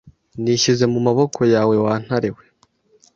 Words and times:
nishyize 0.41 0.85
mu 0.93 0.99
maboko 1.07 1.39
yawe 1.53 1.75
wa 1.85 1.93
ntare 2.03 2.29
we 2.35 2.43